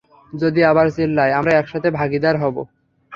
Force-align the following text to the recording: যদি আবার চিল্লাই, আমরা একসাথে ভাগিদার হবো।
যদি 0.33 0.61
আবার 0.63 0.87
চিল্লাই, 0.89 1.29
আমরা 1.33 1.51
একসাথে 1.53 1.89
ভাগিদার 1.91 2.35
হবো। 2.37 2.61